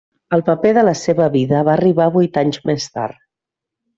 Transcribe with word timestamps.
El 0.35 0.43
paper 0.45 0.69
de 0.77 0.83
la 0.87 0.93
seva 1.01 1.27
vida 1.35 1.59
va 1.69 1.75
arribar 1.75 2.09
vuit 2.17 2.41
anys 2.43 2.61
més 2.71 2.91
tard. 2.97 3.23